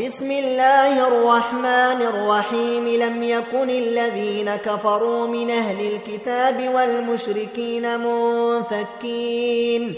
[0.00, 2.88] بسم الله الرحمن الرحيم.
[2.88, 9.94] لم يكن الذين كفروا من أهل الكتاب والمشركين منفكين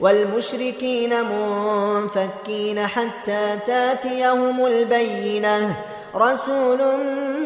[0.00, 5.76] والمشركين منفكين حتى تأتيهم البينة.
[6.14, 6.78] رسول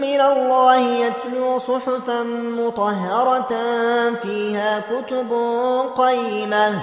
[0.03, 2.23] من الله يتلو صحفا
[2.59, 3.55] مطهرة
[4.23, 5.30] فيها كتب
[5.98, 6.82] قيمة.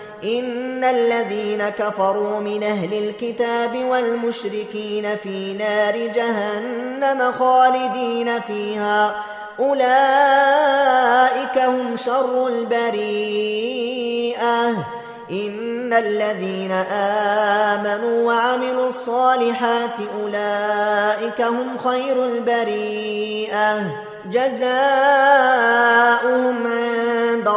[0.23, 9.15] إن الذين كفروا من أهل الكتاب والمشركين في نار جهنم خالدين فيها.
[9.59, 13.47] أولئك هم شر البريئة.
[15.31, 16.71] إن الذين
[17.71, 23.81] آمنوا وعملوا الصالحات أولئك هم خير البريئة.
[24.25, 24.71] جزاؤهم
[26.67, 27.10] عند